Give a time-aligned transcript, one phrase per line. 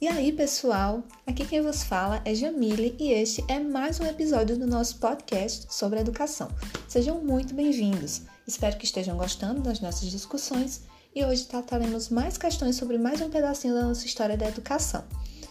[0.00, 1.02] E aí, pessoal?
[1.26, 5.66] Aqui quem vos fala é Jamile e este é mais um episódio do nosso podcast
[5.74, 6.48] sobre educação.
[6.86, 8.22] Sejam muito bem-vindos.
[8.46, 10.82] Espero que estejam gostando das nossas discussões
[11.12, 15.02] e hoje trataremos mais questões sobre mais um pedacinho da nossa história da educação.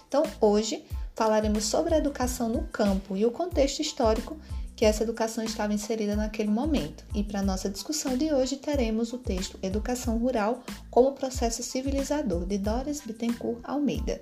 [0.08, 4.38] Então, hoje falaremos sobre a educação no campo e o contexto histórico
[4.78, 7.04] que essa educação estava inserida naquele momento.
[7.16, 12.60] E para nossa discussão de hoje teremos o texto Educação Rural como Processo Civilizador, de
[12.60, 14.22] Doris Bittencourt Almeida.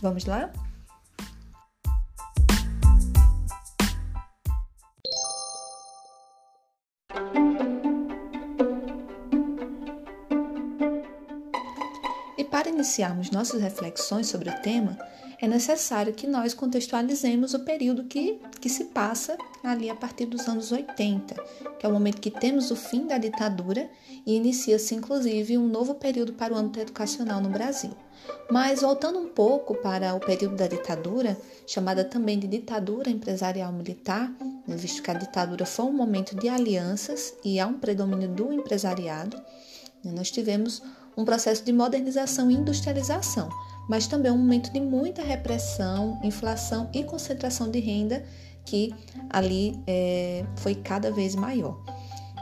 [0.00, 0.52] Vamos lá?
[12.38, 14.96] E para iniciarmos nossas reflexões sobre o tema,
[15.38, 20.48] é necessário que nós contextualizemos o período que, que se passa ali a partir dos
[20.48, 21.34] anos 80,
[21.78, 23.88] que é o momento que temos o fim da ditadura
[24.24, 27.90] e inicia-se inclusive um novo período para o âmbito educacional no Brasil.
[28.50, 34.32] Mas voltando um pouco para o período da ditadura, chamada também de ditadura empresarial militar,
[34.66, 38.52] né, visto que a ditadura foi um momento de alianças e há um predomínio do
[38.52, 39.36] empresariado,
[40.02, 40.82] né, nós tivemos
[41.16, 43.48] um processo de modernização e industrialização,
[43.88, 48.24] mas também um momento de muita repressão, inflação e concentração de renda
[48.64, 48.92] que
[49.30, 51.80] ali é, foi cada vez maior.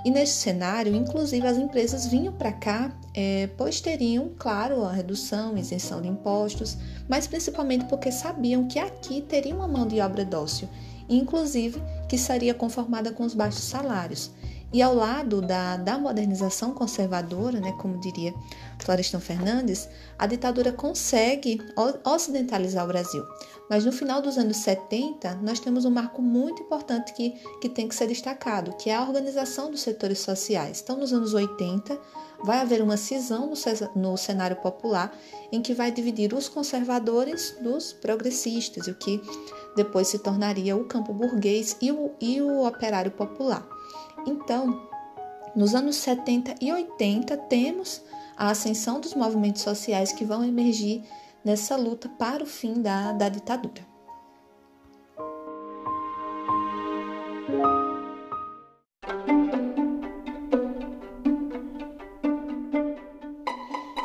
[0.05, 5.57] E nesse cenário, inclusive, as empresas vinham para cá, é, pois teriam, claro, a redução,
[5.57, 6.77] isenção de impostos,
[7.09, 10.69] mas principalmente porque sabiam que aqui teria uma mão de obra dócil,
[11.09, 14.31] inclusive que seria conformada com os baixos salários.
[14.75, 18.35] E ao lado da, da modernização conservadora, né, como diria
[18.81, 21.61] Florestan Fernandes, a ditadura consegue
[22.05, 23.25] ocidentalizar o Brasil.
[23.71, 27.31] Mas no final dos anos 70, nós temos um marco muito importante que,
[27.61, 30.81] que tem que ser destacado, que é a organização dos setores sociais.
[30.83, 31.97] Então, nos anos 80,
[32.43, 33.53] vai haver uma cisão
[33.95, 35.17] no, cenário popular
[35.53, 39.23] em que vai dividir os conservadores dos progressistas, o que
[39.77, 43.65] depois se tornaria o campo burguês e o, e o operário popular.
[44.27, 44.89] Então,
[45.55, 48.03] nos anos 70 e 80, temos
[48.37, 51.05] a ascensão dos movimentos sociais que vão emergir
[51.45, 53.95] nessa luta para o fim da, da ditadura.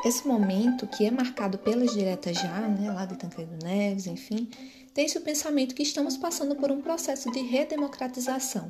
[0.05, 4.49] Esse momento, que é marcado pelas diretas já, né, lá de Tancredo Neves, enfim,
[4.99, 8.69] tem-se o pensamento que estamos passando por um processo de redemocratização,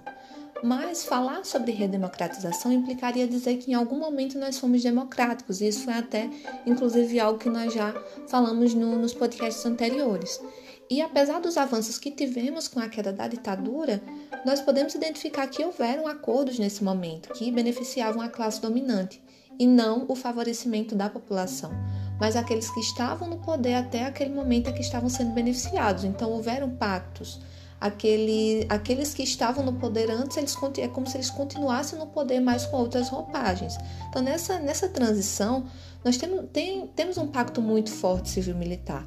[0.63, 5.85] mas falar sobre redemocratização implicaria dizer que em algum momento nós fomos democráticos, e isso
[5.85, 6.29] foi até,
[6.67, 7.95] inclusive, algo que nós já
[8.27, 10.39] falamos no, nos podcasts anteriores.
[10.87, 13.99] E apesar dos avanços que tivemos com a queda da ditadura,
[14.45, 19.19] nós podemos identificar que houveram acordos nesse momento que beneficiavam a classe dominante
[19.59, 21.71] e não o favorecimento da população,
[22.19, 26.05] mas aqueles que estavam no poder até aquele momento é que estavam sendo beneficiados.
[26.05, 27.41] Então houveram pactos
[27.79, 32.39] aquele, aqueles que estavam no poder antes, eles, é como se eles continuassem no poder,
[32.39, 33.77] mas com outras roupagens.
[34.09, 35.65] Então, nessa, nessa transição,
[36.03, 39.05] nós temos, tem, temos um pacto muito forte civil-militar.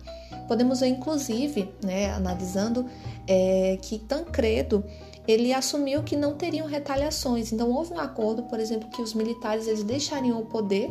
[0.49, 2.87] Podemos ver, inclusive, né, analisando,
[3.27, 4.85] é, que Tancredo
[5.27, 7.53] ele assumiu que não teriam retaliações.
[7.53, 10.91] Então, houve um acordo, por exemplo, que os militares eles deixariam o poder,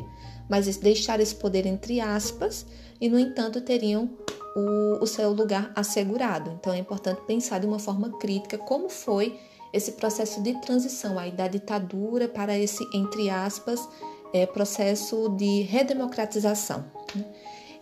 [0.49, 2.65] mas deixar esse poder entre aspas,
[2.99, 4.09] e, no entanto, teriam
[4.55, 6.51] o, o seu lugar assegurado.
[6.51, 9.39] Então é importante pensar de uma forma crítica como foi
[9.73, 13.87] esse processo de transição aí da ditadura para esse, entre aspas,
[14.33, 16.85] é, processo de redemocratização.
[17.15, 17.25] Né?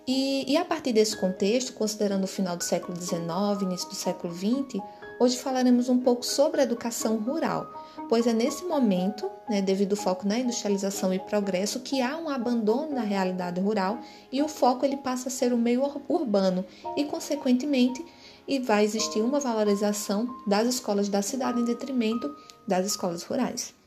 [0.08, 4.34] E, e, a partir desse contexto, considerando o final do século XIX, início do século
[4.34, 4.82] XX,
[5.20, 7.72] hoje falaremos um pouco sobre a educação rural,
[8.08, 12.30] pois é nesse momento, né, devido ao foco na industrialização e progresso, que há um
[12.30, 14.00] abandono da realidade rural
[14.32, 16.66] e o foco ele passa a ser o meio urbano
[16.96, 18.04] e, consequentemente,
[18.48, 22.36] e vai existir uma valorização das escolas da cidade em detrimento
[22.68, 23.79] das escolas rurais.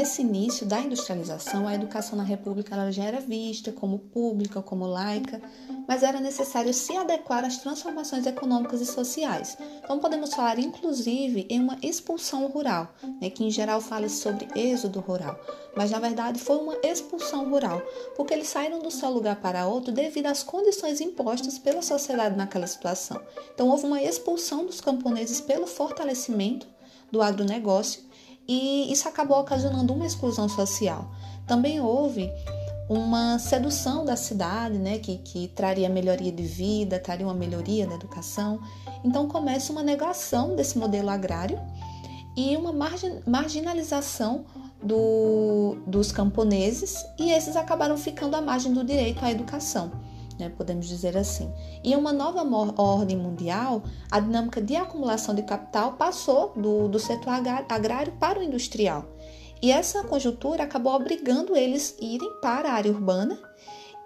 [0.00, 5.42] Nesse início da industrialização, a educação na República já era vista como pública, como laica,
[5.86, 9.58] mas era necessário se adequar às transformações econômicas e sociais.
[9.84, 15.00] Então, podemos falar, inclusive, em uma expulsão rural, né, que em geral fala sobre êxodo
[15.00, 15.38] rural,
[15.76, 17.82] mas na verdade foi uma expulsão rural,
[18.16, 22.66] porque eles saíram do seu lugar para outro devido às condições impostas pela sociedade naquela
[22.66, 23.20] situação.
[23.54, 26.66] Então, houve uma expulsão dos camponeses pelo fortalecimento
[27.12, 28.08] do agronegócio
[28.52, 31.08] e isso acabou ocasionando uma exclusão social.
[31.46, 32.28] Também houve
[32.88, 37.94] uma sedução da cidade, né, que, que traria melhoria de vida, traria uma melhoria da
[37.94, 38.58] educação.
[39.04, 41.60] Então começa uma negação desse modelo agrário
[42.36, 42.72] e uma
[43.24, 44.44] marginalização
[44.82, 49.92] do, dos camponeses, e esses acabaram ficando à margem do direito à educação.
[50.40, 51.52] Né, podemos dizer assim.
[51.84, 52.42] E uma nova
[52.80, 57.34] ordem mundial, a dinâmica de acumulação de capital passou do, do setor
[57.68, 59.04] agrário para o industrial.
[59.60, 63.38] E essa conjuntura acabou obrigando eles a irem para a área urbana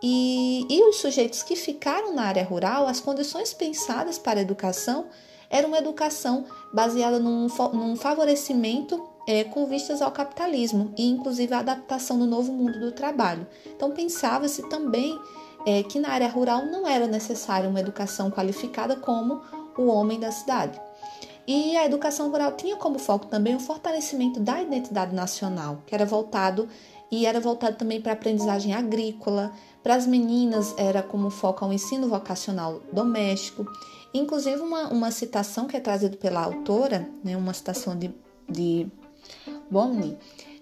[0.07, 5.07] e, e os sujeitos que ficaram na área rural, as condições pensadas para a educação
[5.49, 6.45] era uma educação
[6.75, 12.53] baseada num, num favorecimento é, com vistas ao capitalismo e, inclusive, a adaptação do novo
[12.53, 13.47] mundo do trabalho.
[13.65, 15.19] Então, pensava-se também
[15.67, 19.41] é, que na área rural não era necessária uma educação qualificada como
[19.77, 20.81] o homem da cidade.
[21.47, 26.07] E a educação rural tinha como foco também o fortalecimento da identidade nacional, que era
[26.07, 26.69] voltado
[27.11, 29.53] e era voltado também para a aprendizagem agrícola.
[29.83, 33.67] Para as meninas era como foco ao ensino vocacional doméstico.
[34.15, 38.11] Inclusive uma, uma citação que é trazida pela autora, né, uma citação de,
[38.49, 38.87] de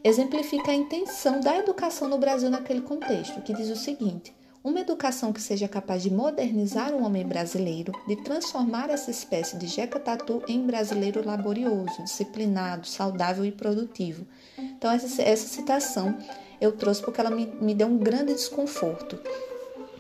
[0.02, 5.32] exemplifica a intenção da educação no Brasil naquele contexto, que diz o seguinte: uma educação
[5.32, 10.42] que seja capaz de modernizar o homem brasileiro, de transformar essa espécie de jeca tatu
[10.46, 14.24] em brasileiro laborioso, disciplinado, saudável e produtivo.
[14.56, 16.16] Então, essa, essa citação
[16.60, 19.18] eu trouxe porque ela me, me deu um grande desconforto,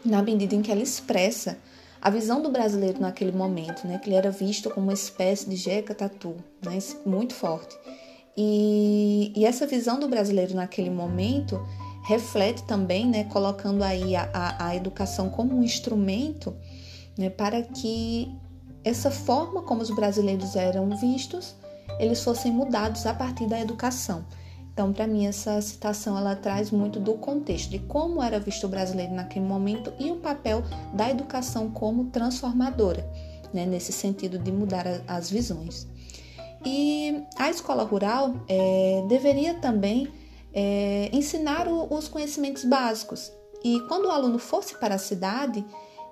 [0.04, 1.58] na medida em que ela expressa
[2.00, 5.56] a visão do brasileiro naquele momento, né, que ele era visto como uma espécie de
[5.56, 7.76] jeca tatu, né, muito forte.
[8.36, 11.60] E, e essa visão do brasileiro naquele momento
[12.02, 16.54] reflete também, né, colocando aí a, a, a educação como um instrumento
[17.16, 18.34] né, para que
[18.84, 21.54] essa forma como os brasileiros eram vistos,
[21.98, 24.24] eles fossem mudados a partir da educação.
[24.72, 28.68] Então, para mim, essa citação ela traz muito do contexto de como era visto o
[28.68, 30.62] brasileiro naquele momento e o papel
[30.94, 33.06] da educação como transformadora,
[33.52, 35.86] né, nesse sentido de mudar as visões.
[36.64, 40.08] E a escola rural é, deveria também
[40.52, 43.32] é, ensinar o, os conhecimentos básicos.
[43.64, 45.64] E quando o aluno fosse para a cidade,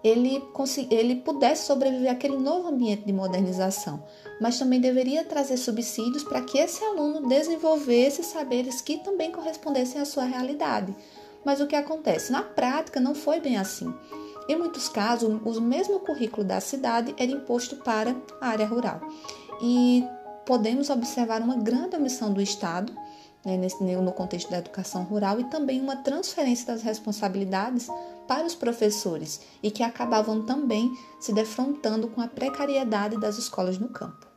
[0.03, 0.43] ele,
[0.91, 4.03] ele pudesse sobreviver àquele novo ambiente de modernização,
[4.41, 10.05] mas também deveria trazer subsídios para que esse aluno desenvolvesse saberes que também correspondessem à
[10.05, 10.95] sua realidade.
[11.45, 12.33] Mas o que acontece?
[12.33, 13.93] Na prática, não foi bem assim.
[14.49, 19.01] Em muitos casos, o mesmo currículo da cidade era imposto para a área rural.
[19.63, 20.05] E
[20.45, 22.93] podemos observar uma grande omissão do Estado
[23.45, 27.89] né, nesse, no contexto da educação rural e também uma transferência das responsabilidades
[28.27, 33.89] para os professores e que acabavam também se defrontando com a precariedade das escolas no
[33.89, 34.31] campo.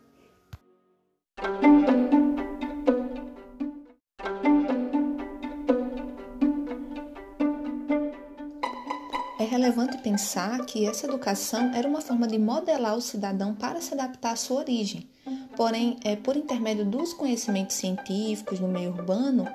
[9.40, 13.94] É relevante pensar que essa educação era uma forma de modelar o cidadão para se
[13.94, 15.10] adaptar à sua origem,
[15.56, 19.48] Porém, é, por intermédio dos conhecimentos científicos no meio urbano,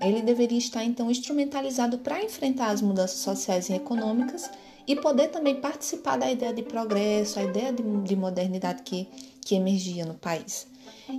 [0.00, 4.50] ele deveria estar então instrumentalizado para enfrentar as mudanças sociais e econômicas
[4.86, 9.08] e poder também participar da ideia de progresso, a ideia de, de modernidade que,
[9.40, 10.66] que emergia no país.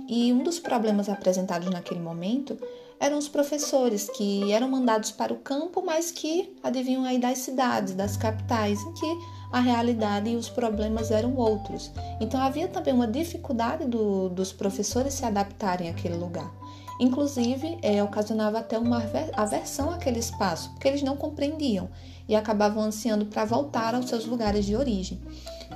[0.08, 2.58] E um dos problemas apresentados naquele momento
[3.00, 7.94] eram os professores que eram mandados para o campo, mas que adivinham aí das cidades,
[7.94, 9.18] das capitais, em que
[9.54, 11.88] a realidade e os problemas eram outros.
[12.20, 16.52] Então havia também uma dificuldade do, dos professores se adaptarem àquele lugar.
[16.98, 19.00] Inclusive, é, ocasionava até uma
[19.36, 21.88] aversão àquele espaço, porque eles não compreendiam
[22.28, 25.20] e acabavam ansiando para voltar aos seus lugares de origem.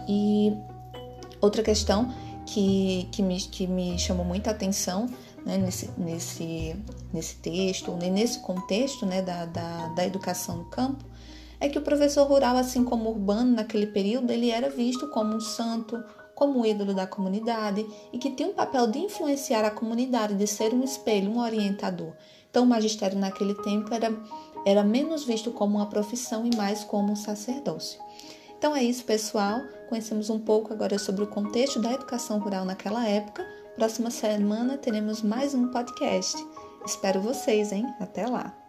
[0.08, 0.52] E
[1.40, 2.12] outra questão
[2.46, 5.06] que, que, me, que me chamou muita atenção
[5.46, 6.74] né, nesse, nesse,
[7.12, 11.04] nesse texto, nesse contexto né, da, da, da educação no campo,
[11.60, 15.40] é que o professor rural, assim como urbano naquele período, ele era visto como um
[15.40, 16.02] santo,
[16.34, 20.46] como um ídolo da comunidade e que tinha um papel de influenciar a comunidade, de
[20.46, 22.12] ser um espelho, um orientador.
[22.50, 24.12] Então, o magistério naquele tempo era,
[24.64, 28.00] era menos visto como uma profissão e mais como um sacerdócio.
[28.58, 29.60] Então é isso, pessoal.
[29.88, 33.46] Conhecemos um pouco agora sobre o contexto da educação rural naquela época.
[33.76, 36.36] Próxima semana teremos mais um podcast.
[36.84, 37.86] Espero vocês, hein?
[38.00, 38.67] Até lá!